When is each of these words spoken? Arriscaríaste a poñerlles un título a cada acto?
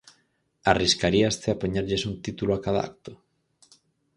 Arriscaríaste 0.71 1.47
a 1.51 1.59
poñerlles 1.61 2.03
un 2.09 2.15
título 2.25 2.51
a 2.53 2.63
cada 2.65 2.81
acto? 2.89 3.11